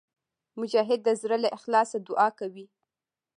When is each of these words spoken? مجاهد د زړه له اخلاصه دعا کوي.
مجاهد 0.59 0.99
د 1.03 1.09
زړه 1.21 1.37
له 1.43 1.49
اخلاصه 1.57 1.97
دعا 2.07 2.29
کوي. 2.39 2.65